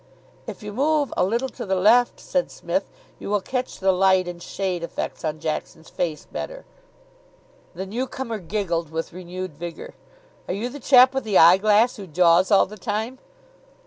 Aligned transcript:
"If 0.47 0.63
you 0.63 0.73
move 0.73 1.13
a 1.15 1.23
little 1.23 1.47
to 1.49 1.63
the 1.63 1.75
left," 1.75 2.19
said 2.19 2.49
Psmith, 2.49 2.89
"you 3.19 3.29
will 3.29 3.39
catch 3.39 3.77
the 3.77 3.91
light 3.91 4.27
and 4.27 4.41
shade 4.41 4.81
effects 4.81 5.23
on 5.23 5.39
Jackson's 5.39 5.89
face 5.89 6.25
better." 6.25 6.65
The 7.75 7.85
new 7.85 8.07
comer 8.07 8.39
giggled 8.39 8.89
with 8.89 9.13
renewed 9.13 9.55
vigour. 9.55 9.93
"Are 10.47 10.55
you 10.55 10.69
the 10.69 10.79
chap 10.79 11.13
with 11.13 11.23
the 11.23 11.37
eyeglass 11.37 11.97
who 11.97 12.07
jaws 12.07 12.49
all 12.49 12.65
the 12.65 12.79
time?" 12.79 13.19